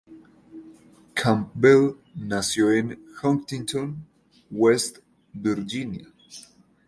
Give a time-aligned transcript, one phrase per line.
[1.13, 4.03] Campbell nació en Huntington,
[4.49, 4.97] West
[5.31, 6.11] Virginia.